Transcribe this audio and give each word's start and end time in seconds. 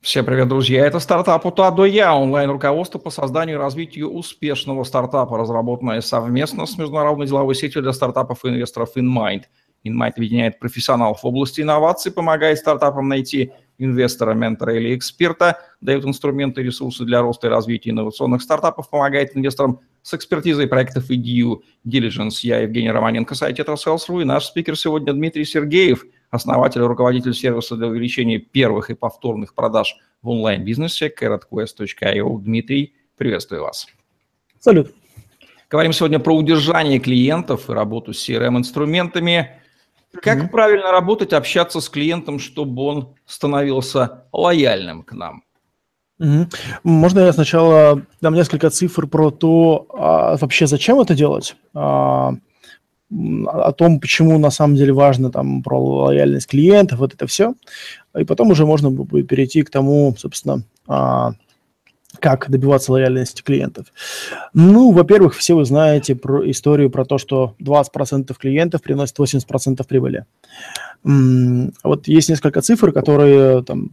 Всем 0.00 0.24
привет, 0.24 0.46
друзья! 0.46 0.86
Это 0.86 1.00
стартап 1.00 1.44
от 1.44 1.58
А 1.58 1.72
до 1.72 1.84
Я, 1.84 2.14
онлайн-руководство 2.14 3.00
по 3.00 3.10
созданию 3.10 3.56
и 3.56 3.58
развитию 3.58 4.08
успешного 4.08 4.84
стартапа, 4.84 5.36
разработанное 5.36 6.00
совместно 6.02 6.66
с 6.66 6.78
международной 6.78 7.26
деловой 7.26 7.56
сетью 7.56 7.82
для 7.82 7.92
стартапов 7.92 8.44
и 8.44 8.48
инвесторов 8.48 8.96
InMind. 8.96 9.42
InMind 9.84 10.12
объединяет 10.16 10.60
профессионалов 10.60 11.24
в 11.24 11.26
области 11.26 11.62
инноваций, 11.62 12.12
помогает 12.12 12.58
стартапам 12.58 13.08
найти 13.08 13.50
инвестора, 13.78 14.34
ментора 14.34 14.76
или 14.76 14.96
эксперта, 14.96 15.58
дает 15.80 16.04
инструменты 16.04 16.60
и 16.60 16.64
ресурсы 16.64 17.04
для 17.04 17.20
роста 17.20 17.48
и 17.48 17.50
развития 17.50 17.90
инновационных 17.90 18.40
стартапов, 18.42 18.88
помогает 18.90 19.36
инвесторам 19.36 19.80
с 20.02 20.14
экспертизой 20.14 20.68
проектов 20.68 21.10
и 21.10 21.18
due 21.20 21.58
diligence. 21.84 22.38
Я 22.42 22.60
Евгений 22.60 22.92
Романенко, 22.92 23.34
сайт 23.34 23.58
Tetrasales.ru 23.58 24.22
и 24.22 24.24
наш 24.24 24.46
спикер 24.46 24.78
сегодня 24.78 25.12
Дмитрий 25.12 25.44
Сергеев, 25.44 26.04
основатель 26.30 26.80
и 26.80 26.84
руководитель 26.84 27.34
сервиса 27.34 27.76
для 27.76 27.86
увеличения 27.86 28.38
первых 28.38 28.90
и 28.90 28.94
повторных 28.94 29.54
продаж 29.54 29.96
в 30.22 30.28
онлайн-бизнесе 30.28 31.12
carrotquest.io. 31.16 32.40
Дмитрий, 32.40 32.94
приветствую 33.16 33.62
вас. 33.62 33.86
Салют. 34.58 34.94
Говорим 35.70 35.92
сегодня 35.92 36.18
про 36.18 36.34
удержание 36.34 36.98
клиентов 36.98 37.68
и 37.68 37.72
работу 37.72 38.14
с 38.14 38.28
CRM-инструментами. 38.28 39.60
Как 40.22 40.38
mm-hmm. 40.38 40.48
правильно 40.48 40.90
работать, 40.90 41.34
общаться 41.34 41.80
с 41.80 41.88
клиентом, 41.88 42.38
чтобы 42.38 42.82
он 42.82 43.14
становился 43.26 44.24
лояльным 44.32 45.02
к 45.02 45.12
нам? 45.12 45.42
Угу. 46.18 46.48
Можно 46.82 47.20
я 47.20 47.32
сначала 47.32 48.02
дам 48.20 48.34
несколько 48.34 48.70
цифр 48.70 49.06
про 49.06 49.30
то, 49.30 49.86
а, 49.90 50.36
вообще 50.36 50.66
зачем 50.66 51.00
это 51.00 51.14
делать, 51.14 51.56
а, 51.74 52.34
о 53.10 53.72
том, 53.72 54.00
почему 54.00 54.38
на 54.38 54.50
самом 54.50 54.76
деле 54.76 54.92
важно 54.92 55.30
там 55.30 55.62
про 55.62 55.80
лояльность 55.80 56.46
клиентов, 56.46 56.98
вот 56.98 57.14
это 57.14 57.26
все, 57.26 57.54
и 58.16 58.24
потом 58.24 58.50
уже 58.50 58.66
можно 58.66 58.90
будет 58.90 59.28
перейти 59.28 59.62
к 59.62 59.70
тому, 59.70 60.14
собственно, 60.18 60.62
а, 60.86 61.32
как 62.20 62.50
добиваться 62.50 62.92
лояльности 62.92 63.42
клиентов? 63.42 63.86
Ну, 64.54 64.92
во-первых, 64.92 65.36
все 65.36 65.54
вы 65.54 65.64
знаете 65.64 66.14
про 66.14 66.48
историю 66.50 66.90
про 66.90 67.04
то, 67.04 67.18
что 67.18 67.54
20% 67.60 68.34
клиентов 68.38 68.82
приносят 68.82 69.18
80% 69.18 69.86
прибыли. 69.86 70.24
Вот 71.04 72.08
есть 72.08 72.28
несколько 72.28 72.60
цифр, 72.60 72.92
которые, 72.92 73.62
там, 73.62 73.92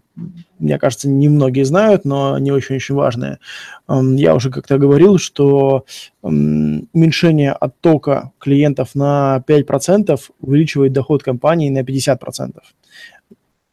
мне 0.57 0.79
кажется, 0.79 1.07
немногие 1.07 1.63
знают, 1.63 2.03
но 2.03 2.33
они 2.33 2.51
очень-очень 2.51 2.95
важные. 2.95 3.39
Я 3.87 4.35
уже 4.35 4.49
как-то 4.49 4.77
говорил, 4.77 5.19
что 5.19 5.85
уменьшение 6.21 7.51
оттока 7.51 8.31
клиентов 8.39 8.95
на 8.95 9.43
5% 9.47 10.19
увеличивает 10.39 10.93
доход 10.93 11.23
компании 11.23 11.69
на 11.69 11.83
50%. 11.83 12.57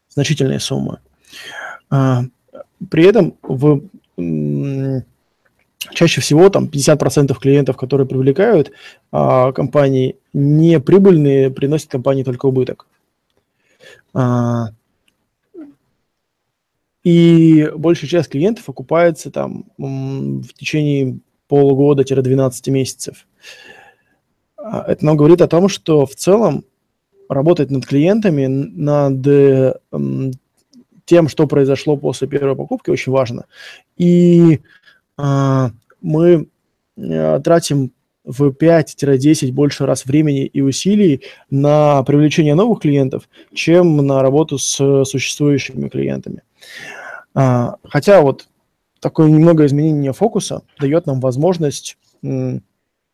Значительные 0.09 0.59
суммы. 0.59 0.99
А, 1.89 2.23
при 2.89 3.05
этом 3.05 3.35
в 3.41 3.81
чаще 5.91 6.21
всего 6.21 6.49
там 6.49 6.65
50% 6.65 7.37
клиентов, 7.39 7.77
которые 7.77 8.07
привлекают 8.07 8.71
а, 9.11 9.51
компании, 9.51 10.17
не 10.33 10.79
прибыльные, 10.79 11.51
приносят 11.51 11.89
компании 11.89 12.23
только 12.23 12.45
убыток. 12.45 12.87
А, 14.13 14.69
и 17.03 17.69
большая 17.75 18.09
часть 18.09 18.29
клиентов 18.29 18.69
окупается 18.69 19.29
там 19.29 19.65
в 19.77 20.53
течение 20.53 21.19
полугода-12 21.47 22.71
месяцев. 22.71 23.27
А, 24.57 24.85
это 24.87 25.05
нам 25.05 25.17
говорит 25.17 25.41
о 25.41 25.47
том, 25.47 25.67
что 25.67 26.05
в 26.05 26.15
целом 26.15 26.65
работать 27.27 27.71
над 27.71 27.85
клиентами, 27.85 28.45
над 28.45 29.79
тем, 31.05 31.27
что 31.27 31.47
произошло 31.47 31.97
после 31.97 32.27
первой 32.27 32.55
покупки, 32.55 32.89
очень 32.89 33.11
важно. 33.11 33.45
И 33.97 34.61
а, 35.17 35.71
мы 36.01 36.47
а, 36.97 37.39
тратим 37.39 37.91
в 38.23 38.49
5-10 38.49 39.51
больше 39.51 39.85
раз 39.85 40.05
времени 40.05 40.45
и 40.45 40.61
усилий 40.61 41.23
на 41.49 42.03
привлечение 42.03 42.55
новых 42.55 42.79
клиентов, 42.81 43.27
чем 43.53 43.97
на 43.97 44.21
работу 44.21 44.57
с 44.57 45.03
существующими 45.05 45.89
клиентами. 45.89 46.43
А, 47.33 47.75
хотя 47.83 48.21
вот 48.21 48.47
такое 48.99 49.29
немного 49.29 49.65
изменение 49.65 50.13
фокуса 50.13 50.61
дает 50.79 51.05
нам 51.05 51.19
возможность 51.19 51.97
м, 52.23 52.63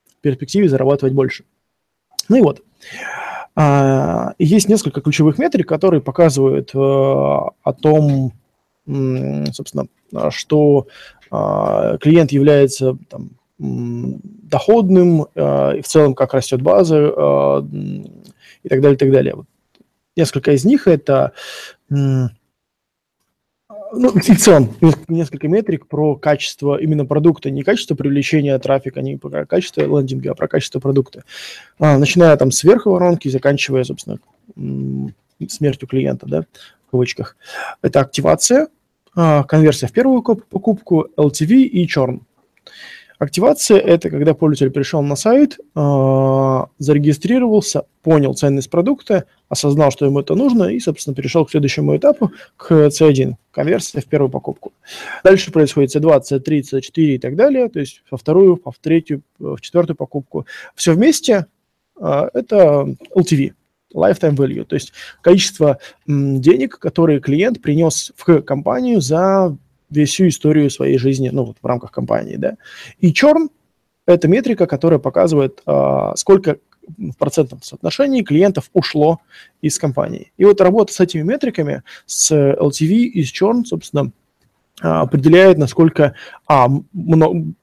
в 0.07 0.21
перспективе 0.21 0.69
зарабатывать 0.69 1.13
больше. 1.13 1.45
Ну 2.27 2.37
и 2.37 2.41
вот. 2.41 2.63
А, 3.55 4.33
есть 4.37 4.69
несколько 4.69 5.01
ключевых 5.01 5.39
метрик, 5.39 5.67
которые 5.67 6.01
показывают 6.01 6.69
э, 6.73 6.77
о 6.77 7.73
том, 7.81 8.33
собственно, 9.53 9.87
что 10.31 10.87
а, 11.31 11.97
клиент 11.97 12.31
является 12.31 12.97
там, 13.09 13.31
доходным, 13.59 15.27
э, 15.35 15.77
и 15.77 15.81
в 15.81 15.87
целом 15.87 16.15
как 16.15 16.33
растет 16.33 16.61
база 16.61 17.63
и 18.63 18.69
так 18.69 18.81
далее, 18.81 18.95
и 18.95 18.97
так 18.97 19.11
далее. 19.11 19.35
Вот 19.35 19.45
несколько 20.15 20.53
из 20.53 20.63
них 20.63 20.87
это 20.87 21.33
ну, 23.91 24.09
в 24.11 24.21
целом, 24.21 24.75
несколько 25.07 25.47
метрик 25.47 25.87
про 25.87 26.15
качество 26.15 26.79
именно 26.79 27.05
продукта, 27.05 27.49
не 27.49 27.63
качество 27.63 27.95
привлечения 27.95 28.57
трафика, 28.59 29.01
не 29.01 29.17
про 29.17 29.45
качество 29.45 29.81
лендинга, 29.81 30.31
а 30.31 30.35
про 30.35 30.47
качество 30.47 30.79
продукта. 30.79 31.23
А, 31.79 31.97
начиная 31.97 32.35
там 32.37 32.51
с 32.51 32.63
воронки 32.63 33.27
и 33.27 33.31
заканчивая, 33.31 33.83
собственно, 33.83 34.19
смертью 35.47 35.87
клиента, 35.87 36.25
да, 36.27 36.45
в 36.87 36.91
кавычках. 36.91 37.35
Это 37.81 38.01
активация, 38.01 38.63
а, 38.63 38.69
конверсия 39.15 39.87
в 39.87 39.91
первую 39.91 40.21
покупку, 40.21 41.07
LTV 41.17 41.63
и 41.63 41.87
черн. 41.87 42.21
Активация– 43.19 43.77
это 43.79 44.09
когда 44.09 44.33
пользователь 44.33 44.73
пришел 44.73 45.01
на 45.01 45.17
сайт, 45.17 45.57
э, 45.75 46.65
зарегистрировался, 46.77 47.83
понял 48.01 48.33
ценность 48.33 48.69
продукта, 48.69 49.25
осознал, 49.49 49.91
что 49.91 50.05
ему 50.05 50.21
это 50.21 50.35
нужно, 50.35 50.63
и, 50.69 50.79
собственно, 50.79 51.13
перешел 51.13 51.45
к 51.45 51.51
следующему 51.51 51.97
этапу, 51.97 52.31
к 52.55 52.71
C1, 52.71 53.33
конверсия 53.51 53.99
в 53.99 54.05
первую 54.05 54.29
покупку. 54.29 54.71
Дальше 55.21 55.51
происходит 55.51 55.93
C2, 55.93 56.21
C3, 56.21 56.61
C4 56.61 57.01
и 57.01 57.17
так 57.19 57.35
далее, 57.35 57.67
то 57.67 57.81
есть 57.81 58.03
во 58.09 58.17
вторую, 58.17 58.55
в 58.63 58.79
третью, 58.79 59.21
в 59.37 59.59
четвертую 59.59 59.97
покупку. 59.97 60.45
Все 60.75 60.93
вместе 60.93 61.47
э, 61.99 62.29
это 62.33 62.87
LTV, 63.13 63.51
lifetime 63.93 64.35
value, 64.35 64.65
то 64.65 64.75
есть 64.75 64.93
количество 65.21 65.79
денег, 66.05 66.79
которые 66.79 67.19
клиент 67.19 67.61
принес 67.61 68.11
в 68.15 68.41
компанию 68.41 69.01
за 69.01 69.57
всю 69.91 70.27
историю 70.27 70.69
своей 70.69 70.97
жизни, 70.97 71.29
ну, 71.29 71.45
вот 71.45 71.57
в 71.61 71.65
рамках 71.65 71.91
компании, 71.91 72.35
да. 72.35 72.57
И 72.99 73.11
черн– 73.13 73.49
это 74.05 74.27
метрика, 74.27 74.67
которая 74.67 74.99
показывает, 74.99 75.61
а, 75.65 76.15
сколько 76.15 76.57
в 76.97 77.15
процентном 77.17 77.61
соотношении 77.61 78.23
клиентов 78.23 78.69
ушло 78.73 79.19
из 79.61 79.77
компании. 79.77 80.31
И 80.37 80.45
вот 80.45 80.61
работа 80.61 80.93
с 80.93 80.99
этими 80.99 81.21
метриками, 81.21 81.83
с 82.05 82.31
LTV 82.31 82.87
и 82.87 83.23
с 83.23 83.31
churn, 83.31 83.63
собственно, 83.65 84.11
а, 84.81 85.01
определяет, 85.01 85.57
насколько 85.57 86.15
а, 86.47 86.67
много, 86.93 87.53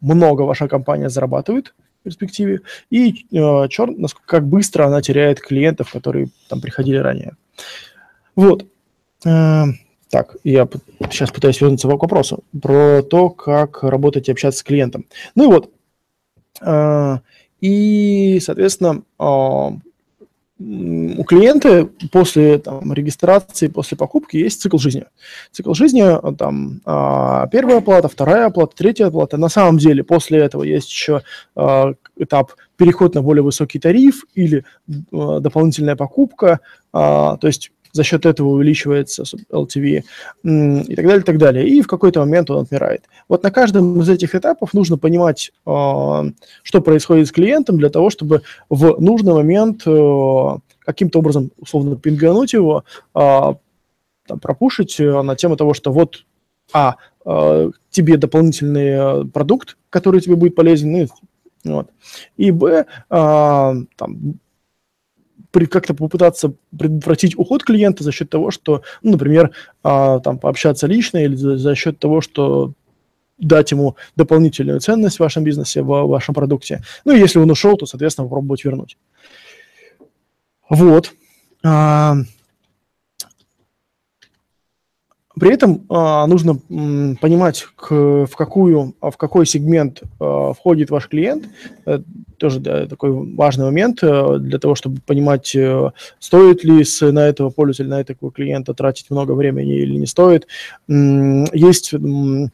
много 0.00 0.42
ваша 0.42 0.68
компания 0.68 1.08
зарабатывает 1.08 1.74
перспективе, 2.08 2.60
и 2.90 3.26
э, 3.30 3.68
черн, 3.68 3.94
насколько, 3.98 4.26
как 4.26 4.46
быстро 4.46 4.84
она 4.84 5.00
теряет 5.02 5.40
клиентов, 5.40 5.92
которые 5.92 6.28
там 6.48 6.60
приходили 6.60 6.96
ранее. 6.96 7.36
Вот. 8.34 8.66
Э, 9.24 9.64
так, 10.10 10.36
я 10.42 10.66
сейчас 11.10 11.30
пытаюсь 11.30 11.60
вернуться 11.60 11.88
к 11.88 11.90
вопросу 11.90 12.44
про 12.60 13.02
то, 13.02 13.28
как 13.28 13.82
работать 13.82 14.28
и 14.28 14.32
общаться 14.32 14.60
с 14.60 14.62
клиентом. 14.62 15.06
Ну 15.34 15.44
и 15.44 15.46
вот. 15.48 15.70
А, 16.60 17.20
и, 17.60 18.38
соответственно, 18.40 19.02
а, 19.18 19.72
у 20.60 21.22
клиента 21.24 21.88
после 22.10 22.58
там, 22.58 22.92
регистрации, 22.92 23.68
после 23.68 23.96
покупки 23.96 24.36
есть 24.36 24.60
цикл 24.60 24.78
жизни. 24.78 25.04
Цикл 25.52 25.72
жизни, 25.72 26.04
там, 26.36 26.80
а, 26.84 27.46
первая 27.46 27.78
оплата, 27.78 28.08
вторая 28.08 28.46
оплата, 28.46 28.74
третья 28.76 29.06
оплата. 29.06 29.36
На 29.36 29.48
самом 29.48 29.78
деле 29.78 30.02
после 30.02 30.40
этого 30.40 30.64
есть 30.64 30.90
еще 30.90 31.22
этап 31.54 32.52
переход 32.76 33.14
на 33.14 33.22
более 33.22 33.42
высокий 33.42 33.78
тариф 33.78 34.24
или 34.34 34.64
дополнительная 34.86 35.96
покупка. 35.96 36.60
То 36.92 37.38
есть 37.42 37.70
за 37.98 38.04
счет 38.04 38.26
этого 38.26 38.50
увеличивается 38.50 39.24
LTV 39.50 40.04
и 40.44 40.94
так 40.94 41.04
далее, 41.04 41.20
и 41.20 41.24
так 41.24 41.38
далее. 41.38 41.68
И 41.68 41.82
в 41.82 41.88
какой-то 41.88 42.20
момент 42.20 42.48
он 42.48 42.62
отмирает. 42.62 43.02
Вот 43.28 43.42
на 43.42 43.50
каждом 43.50 44.00
из 44.00 44.08
этих 44.08 44.36
этапов 44.36 44.72
нужно 44.72 44.98
понимать, 44.98 45.50
а, 45.66 46.24
что 46.62 46.80
происходит 46.80 47.26
с 47.26 47.32
клиентом 47.32 47.76
для 47.76 47.90
того, 47.90 48.08
чтобы 48.10 48.42
в 48.70 49.00
нужный 49.00 49.34
момент 49.34 49.82
а, 49.84 50.58
каким-то 50.78 51.18
образом, 51.18 51.50
условно, 51.58 51.96
пингануть 51.96 52.52
его, 52.52 52.84
а, 53.14 53.56
там, 54.28 54.38
пропушить 54.38 54.96
на 55.00 55.34
тему 55.34 55.56
того, 55.56 55.74
что 55.74 55.92
вот, 55.92 56.24
а, 56.72 56.94
тебе 57.90 58.16
дополнительный 58.16 59.28
продукт, 59.28 59.76
который 59.90 60.20
тебе 60.20 60.36
будет 60.36 60.54
полезен, 60.54 60.92
ну, 60.92 61.08
вот. 61.64 61.88
И 62.36 62.52
б, 62.52 62.86
там, 63.08 63.88
как-то 65.52 65.94
попытаться 65.94 66.52
предотвратить 66.76 67.38
уход 67.38 67.64
клиента 67.64 68.04
за 68.04 68.12
счет 68.12 68.30
того, 68.30 68.50
что, 68.50 68.82
ну, 69.02 69.12
например, 69.12 69.50
а, 69.82 70.20
там 70.20 70.38
пообщаться 70.38 70.86
лично 70.86 71.18
или 71.18 71.34
за, 71.34 71.56
за 71.56 71.74
счет 71.74 71.98
того, 71.98 72.20
что 72.20 72.72
дать 73.38 73.70
ему 73.70 73.96
дополнительную 74.16 74.80
ценность 74.80 75.16
в 75.16 75.20
вашем 75.20 75.44
бизнесе, 75.44 75.82
в 75.82 76.06
вашем 76.06 76.34
продукте. 76.34 76.82
Ну, 77.04 77.12
если 77.12 77.38
он 77.38 77.50
ушел, 77.50 77.76
то, 77.76 77.86
соответственно, 77.86 78.26
попробовать 78.26 78.64
вернуть. 78.64 78.98
Вот. 80.68 81.12
А, 81.64 82.16
при 85.38 85.52
этом 85.52 85.86
а, 85.88 86.26
нужно 86.26 86.58
м, 86.70 87.16
понимать, 87.20 87.66
к, 87.76 87.90
в, 87.90 88.30
какую, 88.36 88.94
в 89.00 89.16
какой 89.16 89.46
сегмент 89.46 90.02
а, 90.20 90.52
входит 90.52 90.90
ваш 90.90 91.08
клиент. 91.08 91.48
Это 91.84 92.04
тоже 92.36 92.60
да, 92.60 92.86
такой 92.86 93.10
важный 93.34 93.64
момент 93.64 93.98
а, 94.02 94.38
для 94.38 94.58
того, 94.58 94.74
чтобы 94.74 95.00
понимать, 95.00 95.54
а, 95.56 95.92
стоит 96.18 96.64
ли 96.64 96.84
с, 96.84 97.00
на 97.10 97.26
этого 97.26 97.50
пользователя, 97.50 97.96
на 97.96 98.00
этого 98.00 98.30
клиента 98.30 98.74
тратить 98.74 99.10
много 99.10 99.32
времени 99.32 99.76
или 99.76 99.96
не 99.96 100.06
стоит. 100.06 100.46
М, 100.88 101.44
есть 101.52 101.92
м, 101.94 102.50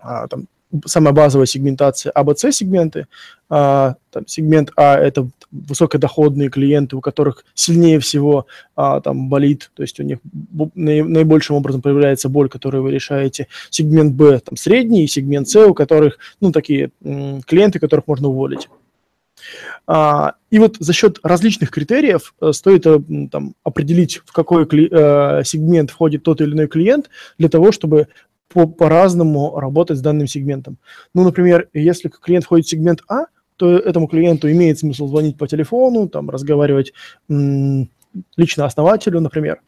а, 0.00 0.28
там, 0.28 0.46
самая 0.86 1.12
базовая 1.12 1.46
сегментация 1.46 2.12
АБЦ-сегменты. 2.12 3.06
А, 3.48 3.96
там, 4.10 4.26
сегмент 4.26 4.70
А– 4.76 4.96
это 4.98 5.28
высокодоходные 5.50 6.50
клиенты, 6.50 6.96
у 6.96 7.00
которых 7.00 7.44
сильнее 7.54 8.00
всего 8.00 8.46
а, 8.74 9.00
там 9.00 9.28
болит, 9.28 9.70
то 9.74 9.82
есть 9.82 10.00
у 10.00 10.02
них 10.02 10.18
наибольшим 10.74 11.56
образом 11.56 11.82
появляется 11.82 12.28
боль, 12.28 12.48
которую 12.48 12.82
вы 12.82 12.90
решаете. 12.90 13.48
Сегмент 13.70 14.14
Б– 14.14 14.38
там 14.44 14.56
средний, 14.56 15.06
сегмент 15.06 15.48
С, 15.48 15.56
у 15.64 15.74
которых, 15.74 16.18
ну, 16.40 16.52
такие 16.52 16.90
клиенты, 17.02 17.78
которых 17.78 18.06
можно 18.06 18.28
уволить. 18.28 18.68
А, 19.86 20.34
и 20.50 20.58
вот 20.58 20.76
за 20.78 20.92
счет 20.92 21.18
различных 21.22 21.70
критериев 21.70 22.34
э, 22.40 22.52
стоит 22.52 22.86
э, 22.86 23.00
там, 23.30 23.54
определить, 23.64 24.22
в 24.24 24.32
какой 24.32 24.66
кли, 24.66 24.88
э, 24.90 25.42
сегмент 25.44 25.90
входит 25.90 26.22
тот 26.22 26.40
или 26.40 26.52
иной 26.52 26.68
клиент, 26.68 27.10
для 27.38 27.48
того, 27.48 27.70
чтобы 27.70 28.08
по- 28.48 28.66
по-разному 28.66 29.58
работать 29.58 29.98
с 29.98 30.00
данным 30.00 30.26
сегментом. 30.26 30.76
Ну, 31.14 31.24
например, 31.24 31.68
если 31.72 32.08
клиент 32.08 32.44
входит 32.44 32.66
в 32.66 32.70
сегмент 32.70 33.02
А, 33.08 33.26
то 33.56 33.76
этому 33.76 34.08
клиенту 34.08 34.50
имеет 34.50 34.78
смысл 34.78 35.06
звонить 35.06 35.36
по 35.38 35.46
телефону, 35.46 36.08
там, 36.08 36.30
разговаривать 36.30 36.92
м- 37.28 37.88
лично 38.36 38.64
основателю, 38.64 39.20
например. 39.20 39.60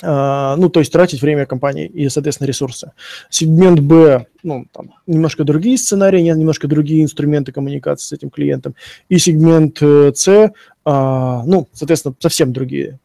Uh, 0.00 0.54
ну, 0.54 0.68
то 0.68 0.78
есть 0.78 0.92
тратить 0.92 1.20
время 1.22 1.44
компании 1.44 1.86
и, 1.86 2.08
соответственно, 2.08 2.46
ресурсы. 2.46 2.92
Сегмент 3.30 3.80
Б, 3.80 4.26
ну, 4.44 4.64
там, 4.70 4.94
немножко 5.08 5.42
другие 5.42 5.76
сценарии, 5.76 6.20
немножко 6.20 6.68
другие 6.68 7.02
инструменты 7.02 7.50
коммуникации 7.50 8.06
с 8.06 8.12
этим 8.12 8.30
клиентом. 8.30 8.76
И 9.08 9.18
сегмент 9.18 9.82
э, 9.82 10.12
С, 10.14 10.28
uh, 10.28 11.42
ну, 11.44 11.66
соответственно, 11.72 12.14
совсем 12.20 12.52
другие. 12.52 13.00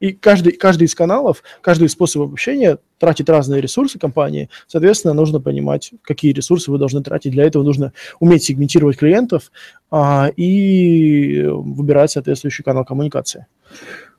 И 0.00 0.12
каждый, 0.12 0.52
каждый 0.52 0.84
из 0.84 0.94
каналов, 0.94 1.42
каждый 1.62 1.84
из 1.84 1.92
способов 1.92 2.32
общения 2.32 2.78
тратит 2.98 3.30
разные 3.30 3.60
ресурсы 3.60 3.98
компании. 3.98 4.50
Соответственно, 4.66 5.14
нужно 5.14 5.40
понимать, 5.40 5.92
какие 6.02 6.32
ресурсы 6.32 6.70
вы 6.70 6.78
должны 6.78 7.02
тратить. 7.02 7.32
Для 7.32 7.44
этого 7.44 7.62
нужно 7.62 7.92
уметь 8.20 8.44
сегментировать 8.44 8.98
клиентов 8.98 9.50
а, 9.90 10.28
и 10.36 11.42
выбирать 11.46 12.10
соответствующий 12.10 12.64
канал 12.64 12.84
коммуникации. 12.84 13.46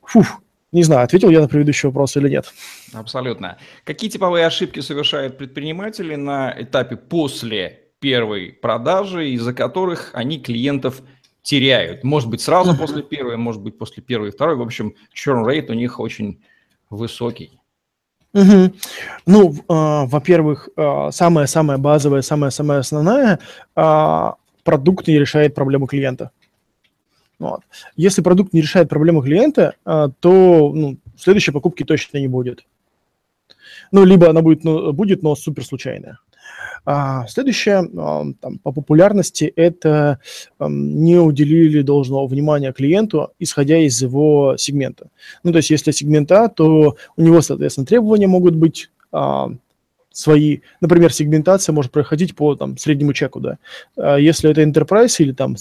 Фух, 0.02 0.42
не 0.72 0.82
знаю, 0.82 1.04
ответил 1.04 1.30
я 1.30 1.40
на 1.40 1.48
предыдущий 1.48 1.88
вопрос 1.88 2.16
или 2.16 2.28
нет. 2.28 2.52
Абсолютно. 2.92 3.58
Какие 3.84 4.10
типовые 4.10 4.46
ошибки 4.46 4.80
совершают 4.80 5.38
предприниматели 5.38 6.14
на 6.14 6.54
этапе 6.58 6.96
после 6.96 7.80
первой 8.00 8.52
продажи, 8.52 9.30
из-за 9.30 9.52
которых 9.52 10.10
они 10.12 10.38
клиентов 10.40 11.02
теряют. 11.42 12.04
Может 12.04 12.28
быть, 12.28 12.40
сразу 12.40 12.76
после 12.76 13.02
первой, 13.02 13.36
может 13.36 13.62
быть, 13.62 13.78
после 13.78 14.02
первой 14.02 14.28
и 14.28 14.32
второй. 14.32 14.56
В 14.56 14.62
общем, 14.62 14.94
churn 15.14 15.44
rate 15.44 15.70
у 15.70 15.74
них 15.74 16.00
очень 16.00 16.40
высокий. 16.90 17.58
Угу. 18.34 18.72
Ну, 19.26 19.52
э, 19.52 19.56
во-первых, 19.68 20.68
э, 20.76 21.08
самая-самая 21.10 21.78
базовая, 21.78 22.22
самая-самая 22.22 22.80
основная, 22.80 23.38
э, 23.74 24.30
продукт 24.64 25.08
не 25.08 25.18
решает 25.18 25.54
проблему 25.54 25.86
клиента. 25.86 26.30
Вот. 27.38 27.62
Если 27.96 28.20
продукт 28.20 28.52
не 28.52 28.60
решает 28.60 28.88
проблему 28.88 29.22
клиента, 29.22 29.74
э, 29.86 30.08
то 30.20 30.72
ну, 30.74 30.98
следующей 31.16 31.52
покупки 31.52 31.84
точно 31.84 32.18
не 32.18 32.28
будет. 32.28 32.66
Ну, 33.92 34.04
либо 34.04 34.28
она 34.28 34.42
будет, 34.42 34.64
ну, 34.64 34.92
будет, 34.92 35.22
но 35.22 35.34
супер 35.34 35.64
случайная. 35.64 36.18
А, 36.90 37.26
следующее 37.26 37.86
а, 37.98 38.24
там, 38.40 38.58
по 38.58 38.72
популярности– 38.72 39.52
это 39.56 40.20
не 40.58 41.18
уделили 41.18 41.82
должного 41.82 42.26
внимания 42.26 42.72
клиенту, 42.72 43.32
исходя 43.38 43.76
из 43.78 44.00
его 44.00 44.56
сегмента. 44.56 45.08
Ну, 45.42 45.52
то 45.52 45.58
есть 45.58 45.68
если 45.68 45.90
сегмент 45.90 46.32
А, 46.32 46.48
то 46.48 46.96
у 47.16 47.22
него, 47.22 47.42
соответственно, 47.42 47.86
требования 47.86 48.26
могут 48.26 48.54
быть 48.54 48.90
а, 49.12 49.50
свои, 50.12 50.60
например, 50.80 51.12
сегментация 51.12 51.74
может 51.74 51.92
проходить 51.92 52.34
по 52.34 52.54
там, 52.54 52.78
среднему 52.78 53.12
чеку, 53.12 53.40
да. 53.40 53.58
Если 54.18 54.50
это 54.50 54.62
enterprise 54.62 55.16
или 55.18 55.32
там 55.32 55.56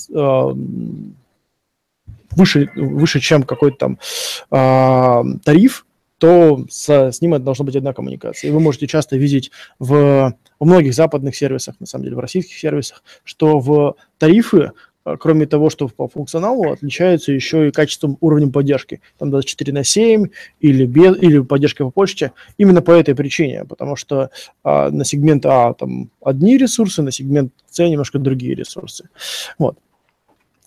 выше, 2.35 2.69
выше 2.75 3.19
чем 3.19 3.43
какой-то 3.43 3.77
там 3.77 5.39
тариф, 5.41 5.85
то 6.17 6.65
с, 6.69 6.89
с 6.89 7.21
ним 7.21 7.35
это 7.35 7.43
должна 7.43 7.65
быть 7.65 7.75
одна 7.75 7.93
коммуникация. 7.93 8.49
И 8.49 8.51
вы 8.51 8.59
можете 8.59 8.87
часто 8.87 9.17
видеть 9.17 9.51
в, 9.77 10.33
во 10.59 10.65
многих 10.65 10.93
западных 10.93 11.35
сервисах, 11.35 11.75
на 11.79 11.85
самом 11.85 12.05
деле 12.05 12.15
в 12.15 12.19
российских 12.19 12.57
сервисах, 12.57 13.03
что 13.23 13.59
в 13.59 13.95
тарифы, 14.17 14.71
э, 15.05 15.15
кроме 15.19 15.45
того, 15.45 15.69
что 15.69 15.87
по 15.87 16.07
функционалу, 16.07 16.71
отличаются 16.71 17.31
еще 17.31 17.67
и 17.67 17.71
качеством 17.71 18.17
уровнем 18.21 18.51
поддержки. 18.51 19.01
Там 19.17 19.31
24 19.31 19.73
на 19.73 19.83
7 19.83 20.27
или, 20.59 20.85
без, 20.85 21.17
или 21.17 21.39
поддержка 21.39 21.85
по 21.85 21.91
почте. 21.91 22.31
Именно 22.57 22.81
по 22.81 22.91
этой 22.91 23.15
причине, 23.15 23.65
потому 23.65 23.95
что 23.95 24.29
а, 24.63 24.89
на 24.89 25.05
сегмент 25.05 25.45
А 25.45 25.73
там 25.73 26.09
одни 26.21 26.57
ресурсы, 26.57 27.01
на 27.01 27.11
сегмент 27.11 27.53
С 27.69 27.79
немножко 27.79 28.19
другие 28.19 28.55
ресурсы. 28.55 29.09
Вот. 29.57 29.77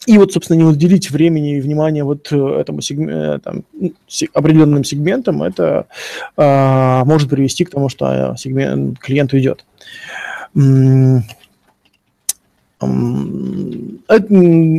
И 0.06 0.16
вот, 0.16 0.32
собственно, 0.32 0.56
не 0.56 0.64
уделить 0.64 1.10
времени 1.10 1.56
и 1.56 1.60
внимания 1.60 2.04
вот 2.04 2.32
э, 2.32 2.36
этому 2.36 2.81
сегменту, 2.81 3.64
ну, 3.72 3.93
определенным 4.32 4.82
сегментам, 4.82 5.43
это 5.43 5.86
э, 6.38 7.04
может 7.04 7.28
привести 7.28 7.66
к 7.66 7.70
тому, 7.70 7.90
что 7.90 8.34
сегмент, 8.38 8.98
клиент 8.98 9.34
уйдет. 9.34 9.66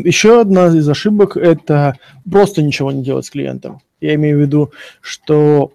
Еще 0.04 0.42
одна 0.42 0.68
из 0.68 0.90
ошибок– 0.90 1.38
это 1.38 1.96
просто 2.30 2.62
ничего 2.62 2.92
не 2.92 3.04
делать 3.04 3.26
с 3.26 3.30
клиентом. 3.30 3.82
Я 4.02 4.16
имею 4.16 4.38
в 4.38 4.42
виду, 4.42 4.72
что 5.00 5.74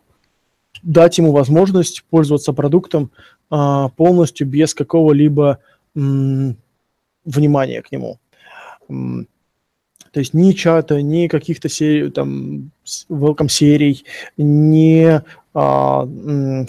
дать 0.83 1.19
ему 1.19 1.33
возможность 1.33 2.05
пользоваться 2.11 2.53
продуктом 2.53 3.11
а, 3.51 3.89
полностью 3.91 4.47
без 4.47 4.75
какого-либо 4.75 5.59
внимания 5.95 7.83
к 7.83 7.91
нему. 7.91 8.19
То 8.89 10.21
есть 10.21 10.35
ни 10.35 10.53
чата, 10.53 11.03
ни 11.03 11.27
каких-то 11.27 11.69
серий, 11.69 12.11
там, 12.11 12.71
welcome 13.09 13.49
серий, 13.49 14.05
ни 14.37 15.21
а, 15.55 16.09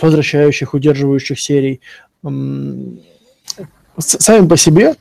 возвращающих, 0.02 0.74
удерживающих 0.74 1.40
серий. 1.40 1.82
Сами 4.00 4.48
по 4.48 4.58
себе, 4.58 4.96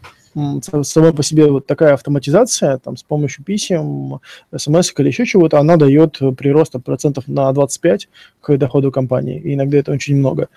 сама 0.83 1.13
по 1.13 1.23
себе 1.23 1.51
вот 1.51 1.67
такая 1.67 1.95
автоматизация, 1.95 2.79
там, 2.79 2.97
с 2.97 3.03
помощью 3.03 3.45
писем, 3.45 4.21
смс 4.55 4.93
или 4.99 5.09
еще 5.09 5.27
чего-то, 5.27 5.59
она 5.59 5.77
дает 5.77 6.19
прирост 6.37 6.75
процентов 6.85 7.29
на 7.29 7.53
25 7.53 8.09
к 8.41 8.57
доходу 8.57 8.91
компании. 8.93 9.41
И 9.41 9.55
иногда 9.55 9.79
это 9.79 9.93
очень 9.93 10.17
много. 10.17 10.49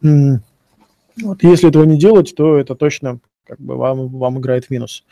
Вот, 0.00 1.42
если 1.42 1.68
этого 1.68 1.84
не 1.84 1.98
делать, 1.98 2.34
то 2.36 2.56
это 2.56 2.76
точно 2.76 3.18
как 3.44 3.58
бы 3.60 3.76
вам, 3.76 4.08
вам 4.08 4.38
играет 4.38 4.66
в 4.66 4.70
минус. 4.70 5.04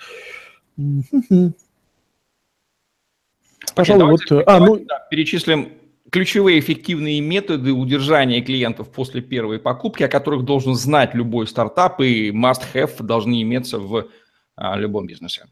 Пожалуй, 3.74 4.10
вот... 4.10 4.20
Э, 4.30 4.42
а, 4.46 4.60
ну... 4.60 4.76
да, 4.84 5.06
перечислим 5.10 5.72
ключевые 6.10 6.60
эффективные 6.60 7.20
методы 7.20 7.72
удержания 7.72 8.40
клиентов 8.40 8.90
после 8.90 9.20
первой 9.20 9.58
покупки, 9.58 10.02
о 10.02 10.08
которых 10.08 10.44
должен 10.44 10.74
знать 10.74 11.14
любой 11.14 11.46
стартап 11.46 12.00
и 12.00 12.30
must-have 12.30 13.02
должны 13.02 13.42
иметься 13.42 13.78
в 13.78 14.08
а, 14.56 14.76
любом 14.76 15.06
бизнесе. 15.06 15.46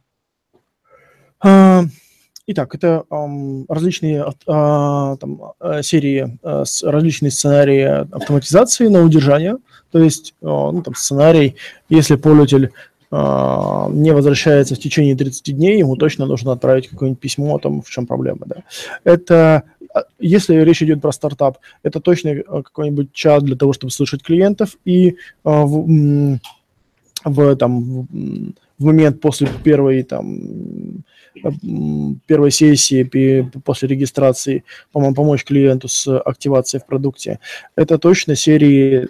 А, 1.41 1.83
итак, 2.47 2.75
это 2.75 3.05
различные 3.69 4.25
uh, 4.47 5.17
там, 5.19 5.53
серии, 5.83 6.39
uh, 6.43 6.91
различные 6.91 7.31
сценарии 7.31 7.83
автоматизации 8.15 8.89
на 8.89 9.03
удержание. 9.03 9.59
То 9.91 9.99
есть 10.01 10.35
ну, 10.41 10.83
там, 10.83 10.95
сценарий, 10.95 11.57
если 11.89 12.17
пользователь 12.17 12.73
а, 13.17 13.89
не 13.91 14.13
возвращается 14.13 14.75
в 14.75 14.81
течение 14.81 15.15
30 15.15 15.55
дней, 15.55 15.79
ему 15.79 15.95
точно 15.95 16.27
нужно 16.27 16.51
отправить 16.51 16.89
какое-нибудь 16.89 17.21
письмо, 17.21 17.61
там, 17.61 17.81
в 17.81 17.89
чем 17.89 18.09
проблема, 18.09 18.41
да. 18.45 18.57
Это, 19.05 19.57
а, 19.57 19.63
если 20.19 20.57
речь 20.57 20.83
идет 20.83 21.01
про 21.01 21.13
стартап, 21.13 21.59
это 21.83 22.01
точно 22.01 22.31
а, 22.31 22.63
какой-нибудь 22.63 23.13
чат 23.13 23.45
для 23.45 23.57
того, 23.57 23.73
чтобы 23.73 23.93
слышать 23.93 24.23
клиентов 24.23 24.77
и 24.85 25.17
в, 25.45 26.39
в, 27.25 27.57
там, 27.57 28.07
в 28.79 28.85
момент 28.85 29.21
после 29.21 29.49
первой 29.63 30.03
там 30.03 31.05
первой 32.27 32.51
сессии 32.51 33.51
после 33.65 33.89
регистрации 33.89 34.65
помочь 34.93 35.45
клиенту 35.45 35.89
с 35.89 36.19
активацией 36.19 36.81
в 36.81 36.87
продукте. 36.87 37.41
Это 37.77 37.99
точно 37.99 38.37
серии 38.37 39.09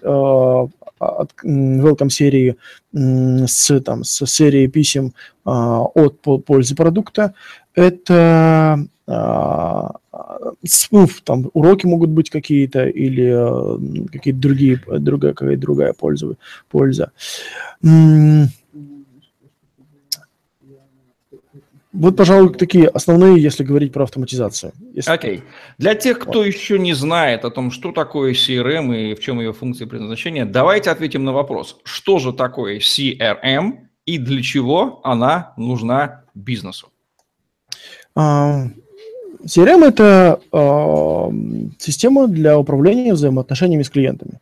от 0.99 1.33
welcome 1.45 2.09
серии 2.09 2.57
с, 2.93 3.81
там, 3.81 4.05
с 4.05 4.27
серией 4.27 4.69
писем 4.69 5.13
от 5.45 6.21
пользы 6.21 6.75
продукта. 6.75 7.35
Это 7.75 8.87
ну, 10.91 11.09
там 11.25 11.51
уроки 11.53 11.87
могут 11.87 12.11
быть 12.11 12.31
какие-то 12.31 12.87
или 12.87 14.09
какие-то 14.09 14.41
другие, 14.41 14.81
другая, 14.87 15.33
какая-то 15.35 15.61
другая 15.61 15.93
польза. 15.93 16.37
польза. 16.71 17.13
Вот, 21.93 22.17
пожалуй, 22.17 22.53
такие 22.55 22.89
основные, 22.89 23.41
если 23.41 23.63
говорить 23.63 23.93
про 23.93 24.03
автоматизацию. 24.03 24.73
Окей. 25.07 25.37
Okay. 25.37 25.43
Для 25.79 25.95
тех, 25.95 26.19
кто 26.19 26.41
вот. 26.41 26.47
еще 26.47 26.77
не 26.77 26.93
знает 26.93 27.45
о 27.45 27.51
том, 27.51 27.71
что 27.71 27.93
такое 27.93 28.33
CRM 28.33 28.97
и 28.97 29.15
в 29.15 29.21
чем 29.21 29.39
ее 29.39 29.53
функция 29.53 29.87
предназначения, 29.87 30.45
давайте 30.45 30.91
ответим 30.91 31.25
на 31.25 31.33
вопрос, 31.33 31.77
что 31.85 32.19
же 32.19 32.33
такое 32.33 32.81
CRM 32.81 33.75
и 34.07 34.19
для 34.19 34.43
чего 34.43 35.01
она 35.05 35.53
нужна 35.57 36.25
бизнесу? 36.35 36.89
CRM– 38.17 39.85
это 39.87 40.41
uh, 40.53 41.71
система 41.79 42.29
для 42.29 42.59
управления 42.59 43.13
взаимоотношениями 43.13 43.83
с 43.83 43.91
клиентами. 43.91 44.41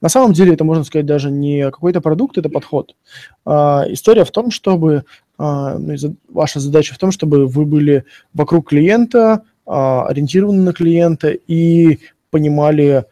На 0.00 0.08
самом 0.08 0.32
деле 0.32 0.54
это, 0.54 0.64
можно 0.64 0.84
сказать, 0.84 1.06
даже 1.06 1.30
не 1.30 1.64
какой-то 1.64 2.00
продукт, 2.00 2.38
это 2.38 2.48
подход. 2.48 2.94
А, 3.44 3.84
история 3.88 4.24
в 4.24 4.30
том, 4.30 4.50
чтобы 4.50 5.04
а, 5.38 5.78
ну, 5.78 5.96
ваша 6.28 6.60
задача 6.60 6.94
в 6.94 6.98
том, 6.98 7.10
чтобы 7.10 7.46
вы 7.46 7.64
были 7.64 8.04
вокруг 8.34 8.68
клиента, 8.68 9.42
а, 9.66 10.06
ориентированы 10.06 10.62
на 10.62 10.72
клиента 10.72 11.30
и 11.30 11.98
понимали 12.30 13.04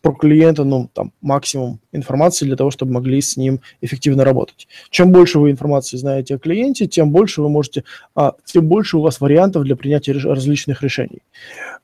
про 0.00 0.12
клиента, 0.12 0.64
ну, 0.64 0.88
там, 0.92 1.12
максимум 1.20 1.80
информации 1.92 2.46
для 2.46 2.56
того, 2.56 2.70
чтобы 2.70 2.92
могли 2.92 3.20
с 3.20 3.36
ним 3.36 3.60
эффективно 3.80 4.24
работать. 4.24 4.68
Чем 4.90 5.10
больше 5.10 5.38
вы 5.38 5.50
информации 5.50 5.96
знаете 5.96 6.36
о 6.36 6.38
клиенте, 6.38 6.86
тем 6.86 7.10
больше 7.10 7.42
вы 7.42 7.48
можете, 7.48 7.84
а, 8.14 8.34
тем 8.44 8.68
больше 8.68 8.98
у 8.98 9.00
вас 9.00 9.20
вариантов 9.20 9.64
для 9.64 9.76
принятия 9.76 10.12
различных 10.12 10.82
решений. 10.82 11.22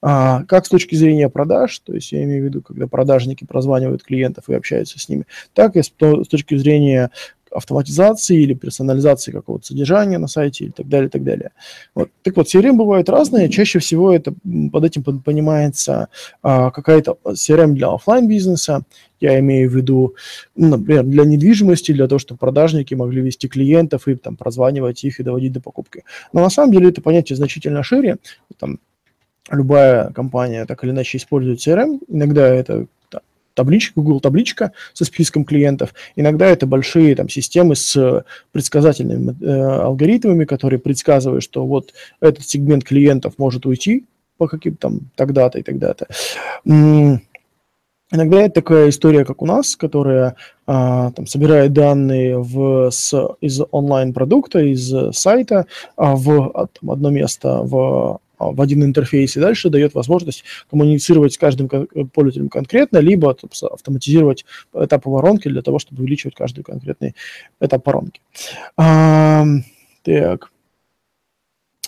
А, 0.00 0.44
как 0.44 0.66
с 0.66 0.68
точки 0.68 0.94
зрения 0.94 1.28
продаж, 1.28 1.78
то 1.80 1.92
есть 1.92 2.12
я 2.12 2.22
имею 2.22 2.42
в 2.42 2.44
виду, 2.46 2.62
когда 2.62 2.86
продажники 2.86 3.44
прозванивают 3.44 4.04
клиентов 4.04 4.48
и 4.48 4.54
общаются 4.54 4.98
с 4.98 5.08
ними, 5.08 5.26
так 5.52 5.76
и 5.76 5.82
с, 5.82 5.86
с 5.88 6.28
точки 6.28 6.56
зрения 6.56 7.10
автоматизации 7.52 8.40
или 8.40 8.54
персонализации 8.54 9.32
какого-то 9.32 9.66
содержания 9.66 10.18
на 10.18 10.28
сайте 10.28 10.66
и 10.66 10.70
так 10.70 10.88
далее, 10.88 11.08
и 11.08 11.10
так 11.10 11.24
далее. 11.24 11.50
Вот. 11.94 12.10
Так 12.22 12.36
вот, 12.36 12.46
CRM 12.46 12.74
бывают 12.74 13.08
разные. 13.08 13.48
Чаще 13.48 13.78
всего 13.78 14.12
это 14.12 14.34
под 14.72 14.84
этим 14.84 15.02
понимается 15.02 16.08
а, 16.42 16.70
какая-то 16.70 17.18
CRM 17.24 17.72
для 17.72 17.88
офлайн 17.88 18.28
бизнеса. 18.28 18.82
Я 19.20 19.38
имею 19.40 19.68
в 19.68 19.74
виду, 19.74 20.14
например, 20.54 21.02
для 21.04 21.24
недвижимости, 21.24 21.92
для 21.92 22.06
того, 22.06 22.18
чтобы 22.18 22.38
продажники 22.38 22.94
могли 22.94 23.20
вести 23.20 23.48
клиентов 23.48 24.06
и 24.06 24.14
там 24.14 24.36
прозванивать 24.36 25.02
их 25.04 25.18
и 25.18 25.24
доводить 25.24 25.52
до 25.52 25.60
покупки. 25.60 26.04
Но 26.32 26.40
на 26.40 26.50
самом 26.50 26.72
деле 26.72 26.90
это 26.90 27.02
понятие 27.02 27.36
значительно 27.36 27.82
шире. 27.82 28.18
Там, 28.58 28.78
любая 29.50 30.10
компания 30.12 30.64
так 30.66 30.84
или 30.84 30.90
иначе 30.90 31.18
использует 31.18 31.58
CRM. 31.58 32.00
Иногда 32.08 32.46
это 32.46 32.86
табличка, 33.58 34.00
Google 34.00 34.20
табличка 34.20 34.72
со 34.94 35.04
списком 35.04 35.44
клиентов. 35.44 35.92
Иногда 36.16 36.46
это 36.46 36.64
большие 36.66 37.14
там, 37.16 37.28
системы 37.28 37.74
с 37.74 38.24
предсказательными 38.52 39.36
э, 39.42 39.60
алгоритмами, 39.82 40.44
которые 40.44 40.78
предсказывают, 40.78 41.42
что 41.42 41.66
вот 41.66 41.92
этот 42.20 42.48
сегмент 42.48 42.84
клиентов 42.84 43.34
может 43.36 43.66
уйти 43.66 44.06
по 44.38 44.46
каким-то 44.46 44.78
там 44.80 45.00
тогда-то 45.16 45.58
и 45.58 45.62
тогда-то. 45.62 46.06
Иногда 48.10 48.40
это 48.40 48.54
такая 48.54 48.88
история, 48.88 49.24
как 49.26 49.42
у 49.42 49.46
нас, 49.46 49.76
которая 49.76 50.34
а, 50.66 51.10
там, 51.10 51.26
собирает 51.26 51.74
данные 51.74 52.38
в, 52.38 52.90
с, 52.90 53.12
из 53.42 53.60
онлайн-продукта, 53.70 54.60
из 54.60 54.94
сайта 55.14 55.66
а, 55.96 56.16
в 56.16 56.68
там, 56.80 56.90
одно 56.90 57.10
место 57.10 57.60
в 57.62 57.76
а, 57.76 58.18
в 58.38 58.60
один 58.60 58.84
интерфейс 58.84 59.36
и 59.36 59.40
дальше 59.40 59.70
дает 59.70 59.94
возможность 59.94 60.44
коммуницировать 60.70 61.34
с 61.34 61.38
каждым 61.38 61.68
пользователем 61.68 62.48
конкретно, 62.48 62.98
либо 62.98 63.36
автоматизировать 63.70 64.44
этапы 64.74 65.10
воронки 65.10 65.48
для 65.48 65.62
того, 65.62 65.78
чтобы 65.78 66.02
увеличивать 66.02 66.34
каждый 66.34 66.62
конкретный 66.62 67.14
этап 67.60 67.86
воронки. 67.86 68.20
А, 68.76 69.44
так. 70.02 70.50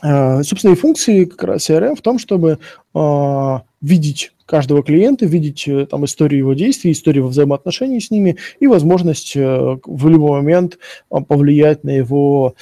А, 0.02 0.42
собственно, 0.42 0.72
и 0.72 0.76
функции 0.76 1.24
как 1.24 1.44
раз 1.44 1.68
CRM 1.68 1.94
в 1.94 2.02
том, 2.02 2.18
чтобы 2.18 2.58
а, 2.94 3.62
видеть 3.80 4.32
каждого 4.46 4.82
клиента, 4.82 5.26
видеть 5.26 5.68
э, 5.68 5.86
там 5.86 6.04
историю 6.04 6.40
его 6.40 6.54
действий, 6.54 6.90
историю 6.90 7.28
взаимоотношений 7.28 8.00
с 8.00 8.10
ними 8.10 8.36
и 8.58 8.66
возможность 8.66 9.36
э, 9.36 9.78
в 9.84 10.08
любой 10.08 10.42
момент 10.42 10.78
повлиять 11.08 11.84
на 11.84 11.90
его 11.90 12.56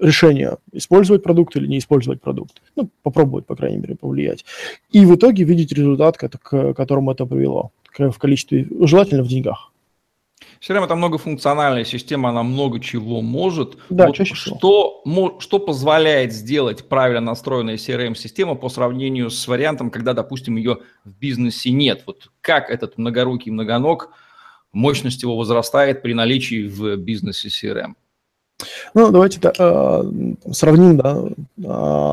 решение, 0.00 0.56
использовать 0.72 1.22
продукт 1.22 1.56
или 1.56 1.66
не 1.66 1.78
использовать 1.78 2.20
продукт. 2.20 2.62
Ну, 2.76 2.88
попробовать, 3.02 3.46
по 3.46 3.54
крайней 3.54 3.78
мере, 3.78 3.96
повлиять. 3.96 4.44
И 4.90 5.04
в 5.04 5.14
итоге 5.14 5.44
видеть 5.44 5.72
результат, 5.72 6.16
к 6.16 6.74
которому 6.74 7.12
это 7.12 7.26
привело, 7.26 7.70
в 7.96 8.18
количестве, 8.18 8.66
желательно 8.80 9.22
в 9.22 9.28
деньгах. 9.28 9.72
CRM– 10.60 10.84
это 10.84 10.94
многофункциональная 10.94 11.84
система, 11.84 12.30
она 12.30 12.42
много 12.42 12.80
чего 12.80 13.22
может. 13.22 13.78
Да, 13.88 14.06
вот 14.06 14.16
чаще 14.16 14.34
всего. 14.34 14.56
Что, 14.56 15.38
что 15.38 15.58
позволяет 15.58 16.32
сделать 16.32 16.86
правильно 16.86 17.20
настроенная 17.20 17.76
CRM-система 17.76 18.56
по 18.56 18.68
сравнению 18.68 19.30
с 19.30 19.48
вариантом, 19.48 19.90
когда, 19.90 20.12
допустим, 20.12 20.56
ее 20.56 20.78
в 21.04 21.18
бизнесе 21.18 21.70
нет? 21.70 22.02
Вот 22.06 22.30
как 22.42 22.68
этот 22.68 22.98
многорукий 22.98 23.50
многоног, 23.50 24.10
мощность 24.72 25.22
его 25.22 25.36
возрастает 25.36 26.02
при 26.02 26.12
наличии 26.12 26.66
в 26.66 26.96
бизнесе 26.96 27.48
CRM? 27.48 27.94
Ну, 28.94 29.10
давайте 29.10 29.40
да, 29.40 29.52
э, 29.56 30.12
сравним 30.52 30.96
да, 30.96 31.24
э, 31.26 31.62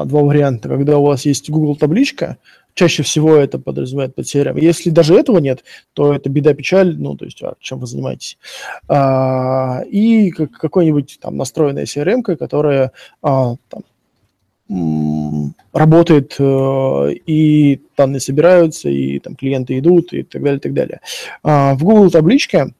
два 0.05 0.21
варианта. 0.21 0.69
Когда 0.69 0.97
у 0.97 1.05
вас 1.05 1.25
есть 1.25 1.49
Google 1.49 1.75
табличка, 1.75 2.37
чаще 2.73 3.03
всего 3.03 3.35
это 3.35 3.59
подразумевает 3.59 4.15
под 4.15 4.25
CRM. 4.25 4.59
Если 4.61 4.89
даже 4.89 5.15
этого 5.15 5.39
нет, 5.39 5.63
то 5.93 6.13
это 6.13 6.29
беда-печаль, 6.29 6.95
ну, 6.97 7.15
то 7.15 7.25
есть, 7.25 7.41
а 7.41 7.55
чем 7.59 7.79
вы 7.79 7.87
занимаетесь. 7.87 8.37
А, 8.87 9.81
и 9.89 10.29
как, 10.31 10.51
какой-нибудь 10.51 11.17
там 11.21 11.37
настроенная 11.37 11.85
CRM, 11.85 12.21
которая 12.35 12.91
а, 13.21 13.55
там, 13.69 13.81
работает, 15.73 16.35
э, 16.39 17.13
и 17.25 17.81
данные 17.95 18.19
собираются, 18.19 18.89
и 18.89 19.19
там 19.19 19.35
клиенты 19.35 19.79
идут, 19.79 20.13
и 20.13 20.23
так 20.23 20.41
далее, 20.41 20.57
и 20.57 20.61
так 20.61 20.73
далее. 20.73 21.01
А, 21.43 21.73
в 21.75 21.83
Google 21.83 22.11
табличке 22.11 22.73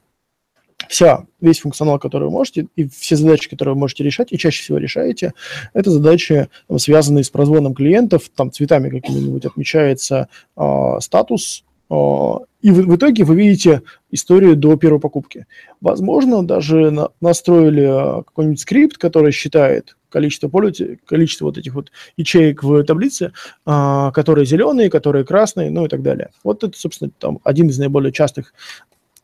вся, 0.90 1.26
весь 1.42 1.60
функционал, 1.60 2.00
который 2.00 2.26
вы 2.26 2.32
можете, 2.32 2.68
и 2.76 2.88
все 2.88 3.16
задачи, 3.16 3.50
которые 3.50 3.74
вы 3.74 3.80
можете 3.82 4.04
решать, 4.04 4.32
и 4.32 4.38
чаще 4.38 4.62
всего 4.62 4.78
решаете, 4.78 5.34
это 5.74 5.92
задачи, 5.92 6.48
там, 6.68 6.80
связанные 6.80 7.24
с 7.24 7.30
прозвоном 7.30 7.74
клиентов, 7.74 8.30
там 8.36 8.52
цветами 8.52 8.90
какими-нибудь 8.90 9.46
отмечается 9.46 10.30
э, 10.56 10.98
статус, 11.00 11.64
э, 11.90 11.94
и 12.62 12.72
в, 12.72 12.96
итоге 12.96 13.24
вы 13.24 13.36
видите 13.36 13.84
историю 14.12 14.56
до 14.56 14.76
первой 14.76 15.00
покупки. 15.00 15.46
Возможно, 15.80 16.46
даже 16.46 16.90
на, 16.92 17.10
настроили 17.22 18.24
какой-нибудь 18.24 18.60
скрипт, 18.60 18.98
который 18.98 19.32
считает 19.32 19.96
количество 20.10 20.48
пользователей, 20.48 21.00
количество 21.06 21.46
вот 21.46 21.58
этих 21.58 21.74
вот 21.76 21.92
ячеек 22.18 22.64
в 22.64 22.84
таблице, 22.84 23.34
а, 23.66 24.12
которые 24.12 24.46
зеленые, 24.46 24.90
которые 24.90 25.24
красные, 25.24 25.70
ну 25.70 25.86
и 25.86 25.90
так 25.90 26.02
далее. 26.02 26.32
Вот 26.44 26.64
это, 26.64 26.78
собственно, 26.78 27.12
там 27.20 27.40
один 27.44 27.68
из 27.68 27.78
наиболее 27.78 28.12
частых 28.12 28.54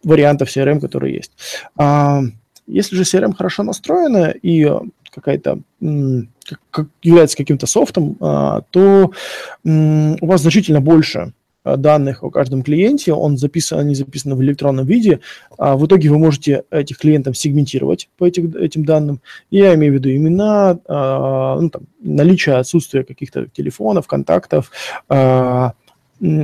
вариантов 0.04 0.50
CRM, 0.50 0.80
которые 0.80 1.16
есть. 1.16 1.32
А, 1.78 2.22
если 2.68 2.96
же 2.96 3.04
CRM 3.04 3.36
хорошо 3.36 3.64
настроена 3.64 4.34
и 4.42 4.70
какая-то 5.12 5.60
как, 6.72 6.88
является 7.02 7.38
каким-то 7.38 7.68
софтом, 7.68 8.18
а, 8.20 8.62
то 8.72 9.12
у 9.64 10.26
вас 10.26 10.42
значительно 10.42 10.82
больше 10.82 11.34
данных 11.64 12.24
о 12.24 12.30
каждом 12.30 12.62
клиенте, 12.62 13.14
он 13.14 13.38
записан, 13.38 13.80
они 13.80 13.96
записаны 13.96 14.36
в 14.36 14.42
электронном 14.42 14.86
виде, 14.86 15.22
а 15.58 15.78
в 15.78 15.86
итоге 15.86 16.10
вы 16.10 16.20
можете 16.20 16.64
этих 16.72 16.98
клиентов 16.98 17.38
сегментировать 17.38 18.10
по 18.18 18.26
этих, 18.26 18.54
этим 18.56 18.84
данным. 18.84 19.22
Я 19.50 19.74
имею 19.76 19.94
в 19.94 19.96
виду 19.96 20.10
имена, 20.10 20.78
а, 20.88 21.60
ну, 21.60 21.70
там, 21.70 21.84
наличие, 22.02 22.56
отсутствие 22.56 23.04
каких-то 23.06 23.48
телефонов, 23.48 24.08
контактов, 24.08 24.72
а, 25.08 25.74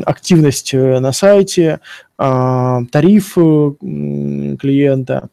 активность 0.05 0.73
э, 0.73 0.99
на 0.99 1.11
сайте, 1.11 1.79
а, 2.17 2.81
тариф 2.91 3.33
клиента, 3.33 5.29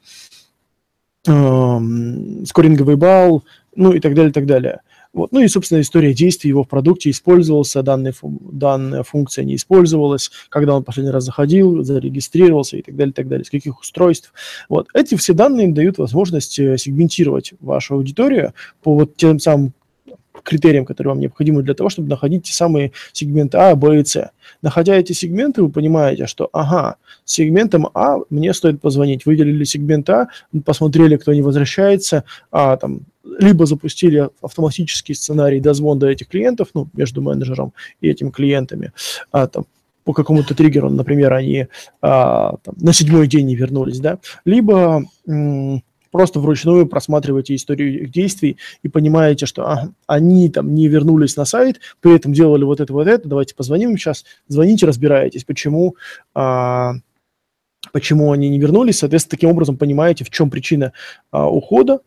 скоринговый 1.25 2.95
балл, 2.95 3.43
ну 3.75 3.93
и 3.93 3.99
так 4.01 4.15
далее, 4.15 4.33
так 4.33 4.47
далее. 4.47 4.81
Вот. 5.17 5.33
Ну 5.33 5.41
и, 5.41 5.49
собственно, 5.49 5.81
история 5.81 6.13
действий 6.13 6.51
его 6.51 6.63
в 6.63 6.69
продукте, 6.69 7.09
использовался 7.09 7.83
данная, 7.83 8.15
данная 8.23 9.03
функция, 9.03 9.47
не 9.47 9.57
использовалась, 9.57 10.31
когда 10.51 10.77
он 10.77 10.85
последний 10.85 11.11
раз 11.11 11.25
заходил, 11.25 11.83
зарегистрировался 11.83 12.77
и 12.77 12.83
так 12.83 12.97
далее, 12.97 13.15
так 13.15 13.27
далее, 13.27 13.47
с 13.47 13.51
каких 13.51 13.81
устройств. 13.81 14.35
Вот. 14.69 14.89
Эти 14.93 15.15
все 15.15 15.33
данные 15.33 15.73
дают 15.73 15.97
возможность 15.97 16.59
э, 16.59 16.77
сегментировать 16.77 17.55
вашу 17.61 17.95
аудиторию 17.95 18.53
по 18.83 18.95
вот 18.95 19.17
тем 19.17 19.41
самым 19.41 19.73
критериям, 20.43 20.85
которые 20.85 21.13
вам 21.13 21.21
необходимы 21.21 21.63
для 21.63 21.75
того, 21.75 21.89
чтобы 21.89 22.09
находить 22.09 22.45
те 22.45 22.53
самые 22.53 22.93
сегменты 23.13 23.59
А, 23.59 23.75
Б 23.75 24.01
и 24.01 24.05
С. 24.05 24.31
Находя 24.63 24.95
эти 24.95 25.13
сегменты, 25.13 25.63
вы 25.63 25.71
понимаете, 25.71 26.27
что, 26.27 26.49
ага, 26.53 26.97
с 27.25 27.33
сегментом 27.33 27.89
А 27.95 28.19
мне 28.31 28.55
стоит 28.55 28.81
позвонить. 28.81 29.27
Выделили 29.27 29.65
сегмент 29.65 30.09
А, 30.11 30.29
посмотрели, 30.65 31.17
кто 31.17 31.33
не 31.33 31.43
возвращается, 31.43 32.25
а, 32.51 32.77
там, 32.77 33.01
либо 33.39 33.67
запустили 33.67 34.29
автоматический 34.41 35.15
сценарий 35.15 35.61
дозвон 35.61 35.99
до 35.99 36.09
этих 36.09 36.29
клиентов, 36.29 36.69
ну, 36.75 36.89
между 36.95 37.23
менеджером 37.23 37.73
и 38.01 38.09
этими 38.09 38.31
клиентами, 38.31 38.93
а, 39.33 39.47
там, 39.47 39.67
по 40.05 40.13
какому-то 40.13 40.55
триггеру, 40.55 40.89
например, 40.89 41.33
они 41.33 41.67
а, 42.01 42.55
там, 42.63 42.75
на 42.81 42.93
седьмой 42.93 43.27
день 43.27 43.47
не 43.47 43.57
вернулись, 43.57 43.99
да, 43.99 44.19
либо 44.45 45.05
м- 45.27 45.83
просто 46.17 46.41
вручную 46.41 46.87
просматриваете 46.87 47.55
историю 47.55 48.03
их 48.03 48.11
действий 48.11 48.57
и 48.83 48.89
понимаете, 48.89 49.45
что 49.45 49.67
а, 49.67 49.91
они 50.07 50.49
там 50.49 50.75
не 50.75 50.89
вернулись 50.89 51.37
на 51.37 51.45
сайт, 51.45 51.79
при 52.01 52.17
этом 52.17 52.33
делали 52.33 52.65
вот 52.65 52.81
это, 52.81 52.91
вот 52.95 53.07
это, 53.07 53.29
давайте 53.29 53.55
позвоним 53.55 53.91
им 53.91 53.99
сейчас, 53.99 54.25
звоните, 54.49 54.87
разбираетесь, 54.87 55.45
почему, 55.45 55.97
а, 56.35 56.95
почему 57.93 58.33
они 58.33 58.49
не 58.49 58.59
вернулись, 58.59 59.01
соответственно, 59.01 59.33
таким 59.33 59.51
образом 59.51 59.77
понимаете, 59.77 60.25
в 60.25 60.31
чем 60.31 60.49
причина 60.49 60.95
а, 61.33 61.51
ухода, 61.51 62.01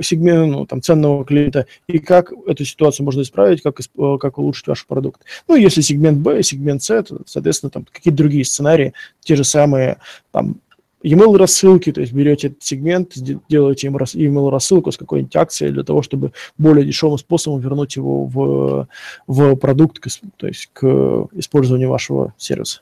сегмента, 0.00 0.46
ну, 0.46 0.64
там, 0.64 0.80
ценного 0.80 1.24
клиента, 1.24 1.66
и 1.88 1.98
как 1.98 2.32
эту 2.46 2.64
ситуацию 2.64 3.04
можно 3.04 3.22
исправить, 3.22 3.60
как, 3.60 3.80
как 4.20 4.38
улучшить 4.38 4.68
ваш 4.68 4.86
продукт. 4.86 5.22
Ну, 5.48 5.56
если 5.56 5.80
сегмент 5.80 6.18
B, 6.18 6.44
сегмент 6.44 6.84
C, 6.84 7.02
то, 7.02 7.22
соответственно, 7.26 7.70
там 7.70 7.86
какие-то 7.90 8.18
другие 8.18 8.44
сценарии, 8.44 8.92
те 9.18 9.34
же 9.34 9.42
самые, 9.42 9.96
там, 10.30 10.60
email 11.04 11.36
рассылки, 11.36 11.92
то 11.92 12.00
есть 12.00 12.12
берете 12.12 12.48
этот 12.48 12.62
сегмент, 12.62 13.12
делаете 13.48 13.86
им 13.86 13.96
email 13.96 14.50
рассылку 14.50 14.92
с 14.92 14.96
какой-нибудь 14.96 15.34
акцией 15.36 15.72
для 15.72 15.84
того, 15.84 16.02
чтобы 16.02 16.32
более 16.58 16.84
дешевым 16.84 17.18
способом 17.18 17.60
вернуть 17.60 17.96
его 17.96 18.26
в, 18.26 18.88
в 19.26 19.56
продукт, 19.56 20.02
то 20.36 20.46
есть 20.46 20.70
к 20.72 21.28
использованию 21.32 21.88
вашего 21.88 22.34
сервиса. 22.36 22.80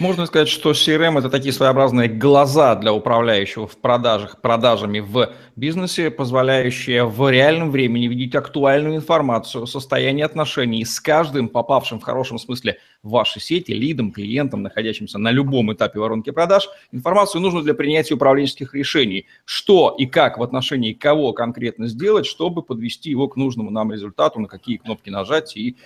Можно 0.00 0.26
сказать, 0.26 0.48
что 0.48 0.72
CRM– 0.72 1.18
это 1.20 1.30
такие 1.30 1.52
своеобразные 1.52 2.08
глаза 2.08 2.74
для 2.74 2.92
управляющего 2.92 3.68
в 3.68 3.76
продажах, 3.76 4.40
продажами 4.40 4.98
в 4.98 5.32
бизнесе, 5.54 6.10
позволяющие 6.10 7.04
в 7.04 7.30
реальном 7.30 7.70
времени 7.70 8.08
видеть 8.08 8.34
актуальную 8.34 8.96
информацию 8.96 9.64
о 9.64 9.66
состоянии 9.66 10.24
отношений 10.24 10.84
с 10.84 10.98
каждым 10.98 11.48
попавшим 11.48 12.00
в 12.00 12.02
хорошем 12.02 12.38
смысле 12.38 12.78
в 13.04 13.10
ваши 13.10 13.38
сети, 13.38 13.70
лидом, 13.70 14.10
клиентом, 14.10 14.62
находящимся 14.62 15.18
на 15.18 15.30
любом 15.30 15.72
этапе 15.72 16.00
воронки 16.00 16.30
продаж. 16.30 16.68
Информацию 16.90 17.40
нужно 17.40 17.62
для 17.62 17.74
принятия 17.74 18.14
управленческих 18.14 18.74
решений. 18.74 19.26
Что 19.44 19.94
и 19.96 20.06
как 20.06 20.38
в 20.38 20.42
отношении 20.42 20.92
кого 20.92 21.32
конкретно 21.32 21.86
сделать, 21.86 22.26
чтобы 22.26 22.62
подвести 22.62 23.10
его 23.10 23.28
к 23.28 23.36
нужному 23.36 23.70
нам 23.70 23.92
результату, 23.92 24.40
на 24.40 24.48
какие 24.48 24.78
кнопки 24.78 25.10
нажать 25.10 25.56
и 25.56 25.76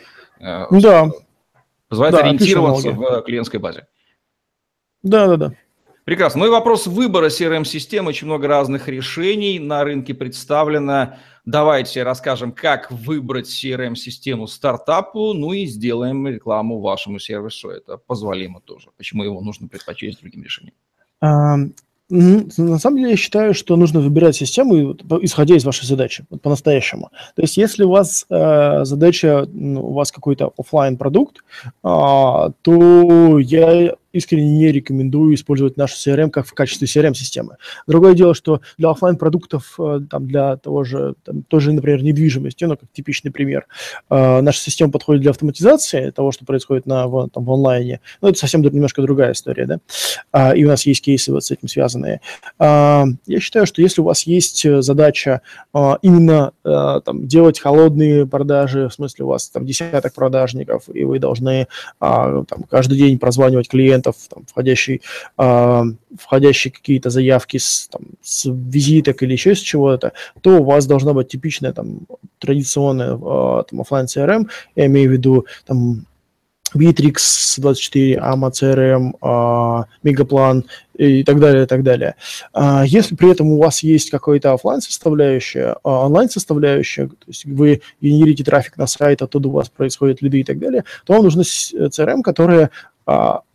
э, 0.40 0.64
да. 0.70 1.10
позволять 1.88 2.14
да, 2.14 2.20
ориентироваться 2.20 2.92
в 2.92 3.22
клиентской 3.22 3.60
базе. 3.60 3.86
Да, 5.02 5.26
да, 5.26 5.36
да. 5.36 5.52
Прекрасно. 6.04 6.40
Ну 6.40 6.46
и 6.46 6.50
вопрос 6.50 6.86
выбора 6.86 7.28
CRM-системы. 7.28 8.08
Очень 8.08 8.28
много 8.28 8.48
разных 8.48 8.88
решений 8.88 9.58
на 9.58 9.84
рынке 9.84 10.14
представлено. 10.14 11.16
Давайте 11.44 12.02
расскажем, 12.02 12.52
как 12.52 12.90
выбрать 12.90 13.46
CRM-систему 13.46 14.46
стартапу, 14.46 15.34
ну 15.34 15.52
и 15.52 15.66
сделаем 15.66 16.26
рекламу 16.26 16.80
вашему 16.80 17.18
сервису. 17.18 17.68
Это 17.68 17.98
позволимо 17.98 18.60
тоже. 18.60 18.88
Почему 18.96 19.22
его 19.22 19.40
нужно 19.42 19.68
предпочесть 19.68 20.20
другим 20.20 20.44
решениям? 20.44 20.74
На 22.10 22.78
самом 22.78 22.96
деле 22.96 23.10
я 23.10 23.16
считаю, 23.16 23.52
что 23.52 23.76
нужно 23.76 24.00
выбирать 24.00 24.34
систему, 24.34 24.96
исходя 25.20 25.56
из 25.56 25.64
вашей 25.66 25.84
задачи, 25.84 26.24
вот 26.30 26.40
по-настоящему. 26.40 27.10
То 27.36 27.42
есть 27.42 27.58
если 27.58 27.84
у 27.84 27.90
вас 27.90 28.24
э, 28.30 28.84
задача, 28.84 29.46
ну, 29.52 29.86
у 29.86 29.92
вас 29.92 30.10
какой-то 30.10 30.54
офлайн 30.56 30.96
продукт, 30.96 31.44
э, 31.66 31.68
то 31.82 33.38
я 33.38 33.94
искренне 34.12 34.50
не 34.58 34.72
рекомендую 34.72 35.34
использовать 35.34 35.76
нашу 35.76 35.94
CRM 35.96 36.30
как 36.30 36.46
в 36.46 36.54
качестве 36.54 36.86
CRM-системы. 36.86 37.56
Другое 37.86 38.14
дело, 38.14 38.34
что 38.34 38.60
для 38.76 38.90
офлайн 38.90 39.16
продуктов 39.16 39.74
э, 39.78 40.00
там, 40.10 40.26
для 40.26 40.56
того 40.56 40.84
же, 40.84 41.14
там, 41.24 41.42
тоже, 41.42 41.72
например, 41.72 42.02
недвижимости, 42.02 42.64
ну, 42.64 42.76
как 42.76 42.90
типичный 42.92 43.30
пример, 43.30 43.66
э, 44.10 44.40
наша 44.40 44.60
система 44.60 44.92
подходит 44.92 45.22
для 45.22 45.30
автоматизации 45.30 46.10
того, 46.10 46.32
что 46.32 46.44
происходит 46.44 46.86
на, 46.86 47.06
в, 47.06 47.28
там, 47.28 47.44
в 47.44 47.52
онлайне. 47.52 48.00
Ну, 48.20 48.28
это 48.28 48.38
совсем 48.38 48.62
немножко 48.62 49.02
другая 49.02 49.32
история, 49.32 49.66
да, 49.66 49.78
а, 50.32 50.54
и 50.54 50.64
у 50.64 50.68
нас 50.68 50.86
есть 50.86 51.02
кейсы 51.02 51.32
вот 51.32 51.44
с 51.44 51.50
этим 51.50 51.68
связанные. 51.68 52.20
А, 52.58 53.04
я 53.26 53.40
считаю, 53.40 53.66
что 53.66 53.82
если 53.82 54.00
у 54.00 54.04
вас 54.04 54.22
есть 54.22 54.66
задача 54.82 55.42
а, 55.72 55.98
именно 56.02 56.52
а, 56.64 57.00
там, 57.00 57.26
делать 57.26 57.60
холодные 57.60 58.26
продажи, 58.26 58.88
в 58.88 58.94
смысле 58.94 59.24
у 59.24 59.28
вас 59.28 59.48
там 59.48 59.64
десяток 59.66 60.14
продажников, 60.14 60.84
и 60.92 61.04
вы 61.04 61.18
должны 61.18 61.68
а, 62.00 62.44
там, 62.44 62.62
каждый 62.64 62.98
день 62.98 63.18
прозванивать 63.18 63.68
клиентов, 63.68 63.97
клиентов, 63.98 64.16
там, 64.28 64.44
входящий, 64.46 65.02
э, 65.38 65.82
входящие 66.18 66.72
какие-то 66.72 67.10
заявки 67.10 67.58
с, 67.58 67.88
там, 67.88 68.02
с 68.22 68.44
визиток 68.46 69.22
или 69.22 69.32
еще 69.32 69.54
с 69.54 69.60
чего-то, 69.60 70.12
то 70.40 70.60
у 70.60 70.64
вас 70.64 70.86
должна 70.86 71.12
быть 71.12 71.28
типичная 71.28 71.72
там, 71.72 72.00
традиционная 72.38 73.16
э, 73.16 73.64
там, 73.68 73.80
офлайн 73.80 74.06
CRM, 74.06 74.48
я 74.76 74.86
имею 74.86 75.10
в 75.10 75.12
виду 75.12 75.46
там, 75.66 76.06
Bittrex 76.74 77.60
24, 77.60 78.16
AMA 78.16 78.50
CRM, 78.50 79.12
э, 79.22 79.84
Мегаплан 80.02 80.64
и 80.94 81.22
так 81.22 81.40
далее, 81.40 81.64
и 81.64 81.66
так 81.66 81.82
далее. 81.82 82.16
А, 82.52 82.84
если 82.84 83.14
при 83.14 83.30
этом 83.30 83.52
у 83.52 83.58
вас 83.58 83.82
есть 83.82 84.10
какая-то 84.10 84.52
офлайн 84.52 84.80
составляющая, 84.80 85.76
а, 85.82 86.06
онлайн 86.06 86.28
составляющая, 86.28 87.06
то 87.06 87.14
есть 87.26 87.44
вы 87.44 87.80
генерите 88.00 88.44
трафик 88.44 88.76
на 88.76 88.86
сайт, 88.86 89.22
оттуда 89.22 89.48
у 89.48 89.52
вас 89.52 89.68
происходят 89.68 90.20
лиды 90.20 90.40
и 90.40 90.44
так 90.44 90.58
далее, 90.58 90.84
то 91.06 91.14
вам 91.14 91.24
нужна 91.24 91.42
CRM, 91.42 92.22
которая 92.22 92.70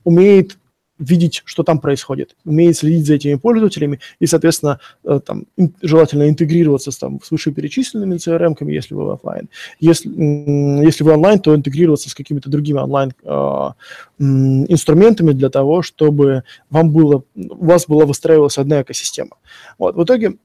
умеет 0.03 0.57
видеть, 0.99 1.41
что 1.45 1.63
там 1.63 1.79
происходит, 1.79 2.35
умеет 2.45 2.77
следить 2.77 3.07
за 3.07 3.15
этими 3.15 3.35
пользователями 3.35 3.99
и, 4.19 4.25
соответственно, 4.25 4.79
э, 5.03 5.19
там, 5.25 5.45
желательно 5.81 6.29
интегрироваться 6.29 6.91
с, 6.91 6.97
там, 6.97 7.21
с 7.21 7.31
вышеперечисленными 7.31 8.15
CRM-ками, 8.15 8.71
если 8.71 8.93
вы 8.93 9.11
офлайн. 9.13 9.49
Если, 9.79 10.09
если 10.09 11.03
вы 11.03 11.13
онлайн, 11.13 11.39
то 11.39 11.55
интегрироваться 11.55 12.09
с 12.09 12.15
какими-то 12.15 12.49
другими 12.49 12.79
онлайн-инструментами 12.79 15.31
а, 15.31 15.33
для 15.33 15.49
того, 15.49 15.81
чтобы 15.81 16.43
вам 16.69 16.91
было, 16.91 17.23
у 17.35 17.65
вас 17.65 17.87
была 17.87 18.05
выстраивалась 18.05 18.57
одна 18.57 18.81
экосистема. 18.81 19.37
Вот. 19.77 19.95
В 19.95 20.03
итоге 20.03 20.35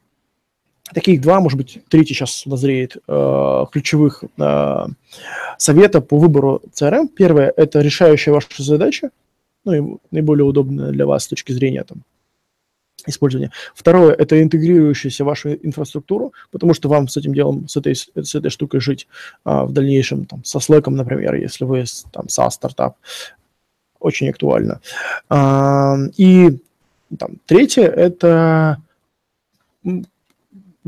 таких 0.95 1.21
два, 1.21 1.41
может 1.41 1.59
быть, 1.59 1.81
третий 1.89 2.15
сейчас 2.15 2.47
назреет, 2.47 2.97
э, 3.07 3.65
ключевых 3.73 4.25
э, 4.39 4.87
совета 5.59 6.01
по 6.01 6.19
выбору 6.19 6.63
CRM. 6.73 7.09
Первое– 7.09 7.53
это 7.57 7.81
решающая 7.81 8.33
ваша 8.33 8.63
задача, 8.63 9.11
ну 9.65 9.73
и 9.73 9.99
наиболее 10.11 10.45
удобная 10.45 10.91
для 10.91 11.07
вас 11.07 11.25
с 11.25 11.29
точки 11.29 11.53
зрения 11.53 11.85
там, 11.85 12.03
использования. 13.07 13.53
Второе– 13.75 14.15
это 14.19 14.43
интегрирующаяся 14.43 15.25
вашу 15.25 15.55
инфраструктуру, 15.55 16.33
потому 16.51 16.75
что 16.75 16.89
вам 16.89 17.09
с 17.09 17.17
этим 17.17 17.35
делом, 17.35 17.69
с 17.69 17.77
этой, 17.77 17.95
с 17.95 18.35
этой 18.35 18.51
штукой 18.51 18.81
жить 18.81 19.09
а, 19.45 19.65
в 19.65 19.73
дальнейшем, 19.73 20.27
там, 20.27 20.45
со 20.45 20.59
Slack, 20.59 20.89
например, 20.91 21.35
если 21.35 21.65
вы 21.65 21.85
там 22.13 22.27
SaaS-стартап, 22.27 22.95
очень 24.01 24.29
актуально. 24.31 24.81
А, 25.29 25.97
и 26.17 26.59
там, 27.19 27.37
третье– 27.47 27.85
это 27.87 28.79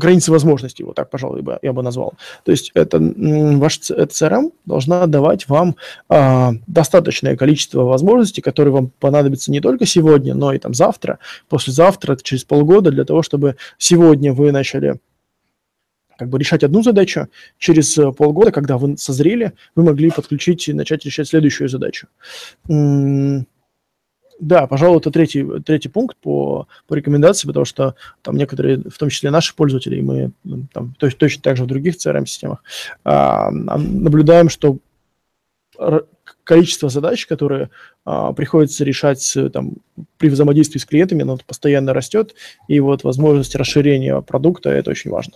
границы 0.01 0.31
возможностей, 0.31 0.83
вот 0.83 0.95
так, 0.95 1.09
пожалуй, 1.09 1.43
я 1.61 1.73
бы 1.73 1.83
назвал. 1.83 2.13
То 2.43 2.51
есть 2.51 2.71
это 2.73 2.99
ваш 2.99 3.79
CRM 3.79 4.51
должна 4.65 5.07
давать 5.07 5.47
вам 5.47 5.75
а, 6.09 6.53
достаточное 6.67 7.35
количество 7.35 7.83
возможностей, 7.83 8.41
которые 8.41 8.73
вам 8.73 8.91
понадобятся 8.99 9.51
не 9.51 9.61
только 9.61 9.85
сегодня, 9.85 10.33
но 10.33 10.53
и 10.53 10.59
там 10.59 10.73
завтра, 10.73 11.19
послезавтра, 11.49 12.17
через 12.21 12.43
полгода, 12.43 12.91
для 12.91 13.05
того, 13.05 13.23
чтобы 13.23 13.55
сегодня 13.77 14.33
вы 14.33 14.51
начали 14.51 14.99
как 16.17 16.29
бы 16.29 16.37
решать 16.37 16.63
одну 16.63 16.83
задачу, 16.83 17.29
через 17.57 17.97
полгода, 18.15 18.51
когда 18.51 18.77
вы 18.77 18.95
созрели, 18.97 19.53
вы 19.75 19.83
могли 19.83 20.11
подключить 20.11 20.67
и 20.67 20.73
начать 20.73 21.03
решать 21.03 21.27
следующую 21.27 21.67
задачу. 21.67 22.07
Да, 24.41 24.65
пожалуй, 24.65 24.97
это 24.97 25.11
третий, 25.11 25.45
третий 25.63 25.87
пункт 25.87 26.17
по, 26.17 26.67
по 26.87 26.95
рекомендации, 26.95 27.45
потому 27.45 27.63
что 27.63 27.93
там 28.23 28.35
некоторые, 28.35 28.77
в 28.89 28.97
том 28.97 29.09
числе 29.09 29.29
наши 29.29 29.55
пользователи, 29.55 29.97
и 29.97 30.01
мы 30.01 30.31
ну, 30.43 30.65
там, 30.73 30.95
точно, 30.97 31.19
точно 31.19 31.43
так 31.43 31.57
же 31.57 31.63
в 31.63 31.67
других 31.67 31.95
CRM-системах, 31.95 32.63
а, 33.03 33.51
наблюдаем, 33.51 34.49
что 34.49 34.79
количество 36.43 36.89
задач, 36.89 37.27
которые 37.27 37.69
а, 38.03 38.33
приходится 38.33 38.83
решать 38.83 39.37
там, 39.53 39.75
при 40.17 40.29
взаимодействии 40.29 40.79
с 40.79 40.85
клиентами, 40.85 41.21
оно 41.21 41.37
постоянно 41.45 41.93
растет, 41.93 42.33
и 42.67 42.79
вот 42.79 43.03
возможность 43.03 43.55
расширения 43.55 44.21
продукта– 44.21 44.69
это 44.71 44.89
очень 44.89 45.11
важно. 45.11 45.35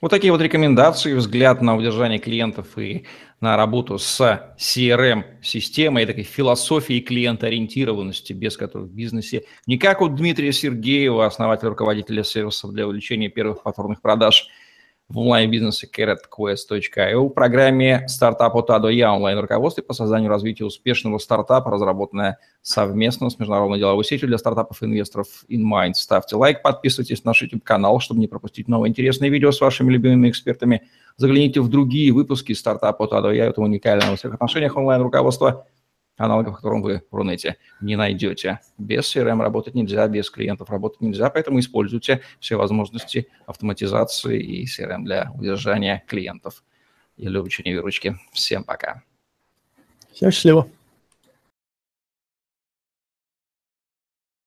Вот 0.00 0.10
такие 0.10 0.32
вот 0.32 0.40
рекомендации, 0.40 1.14
взгляд 1.14 1.60
на 1.62 1.76
удержание 1.76 2.18
клиентов 2.18 2.78
и 2.78 3.04
на 3.40 3.56
работу 3.56 3.98
с 3.98 4.20
CRM-системой 4.58 6.04
и 6.04 6.06
такой 6.06 6.22
философией 6.22 7.00
клиентоориентированности, 7.00 8.32
без 8.32 8.56
которой 8.56 8.86
в 8.86 8.92
бизнесе 8.92 9.44
не 9.66 9.78
как 9.78 10.00
у 10.00 10.08
Дмитрия 10.08 10.52
Сергеева, 10.52 11.26
основателя 11.26 11.70
руководителя 11.70 12.24
сервисов 12.24 12.72
для 12.72 12.86
увеличения 12.86 13.28
первых 13.28 13.62
повторных 13.62 14.00
продаж– 14.00 14.48
в 15.08 15.18
онлайн-бизнесе 15.18 15.88
carrotquest.io 15.94 17.28
в 17.28 17.30
программе 17.30 18.04
«Стартап 18.08 18.56
от 18.56 18.70
А 18.70 18.78
до 18.80 18.88
Я» 18.88 19.14
онлайн-руководстве 19.14 19.84
по 19.84 19.94
созданию 19.94 20.28
и 20.28 20.30
развитию 20.30 20.66
успешного 20.66 21.18
стартапа, 21.18 21.70
разработанная 21.70 22.38
совместно 22.60 23.30
с 23.30 23.38
международной 23.38 23.78
деловой 23.78 24.04
сетью 24.04 24.26
для 24.26 24.38
стартапов 24.38 24.82
и 24.82 24.86
инвесторов 24.86 25.28
InMind. 25.48 25.94
Ставьте 25.94 26.34
лайк, 26.34 26.60
подписывайтесь 26.62 27.22
на 27.24 27.30
наш 27.30 27.42
YouTube-канал, 27.42 28.00
чтобы 28.00 28.18
не 28.20 28.26
пропустить 28.26 28.66
новые 28.66 28.90
интересные 28.90 29.30
видео 29.30 29.52
с 29.52 29.60
вашими 29.60 29.92
любимыми 29.92 30.28
экспертами. 30.28 30.82
Загляните 31.16 31.60
в 31.60 31.68
другие 31.68 32.12
выпуски 32.12 32.52
«Стартап 32.52 33.00
от 33.00 33.12
А 33.12 33.22
до 33.22 33.30
Я». 33.30 33.46
Это 33.46 33.60
уникальное 33.60 34.10
во 34.10 34.16
всех 34.16 34.34
отношениях 34.34 34.76
онлайн-руководство– 34.76 35.66
аналогов, 36.16 36.56
которым 36.56 36.82
вы 36.82 37.02
в 37.10 37.14
Рунете 37.14 37.56
не 37.80 37.96
найдете. 37.96 38.60
Без 38.78 39.14
CRM 39.14 39.40
работать 39.42 39.74
нельзя, 39.74 40.06
без 40.08 40.30
клиентов 40.30 40.70
работать 40.70 41.00
нельзя, 41.00 41.30
поэтому 41.30 41.58
используйте 41.58 42.22
все 42.40 42.56
возможности 42.56 43.28
автоматизации 43.46 44.40
и 44.40 44.64
CRM 44.64 45.04
для 45.04 45.30
удержания 45.34 46.04
клиентов 46.06 46.64
и 47.16 47.26
для 47.26 47.40
увеличения 47.40 47.76
выручки. 47.76 48.16
Всем 48.32 48.64
пока. 48.64 49.02
Всем 50.12 50.30
счастливо. 50.30 50.68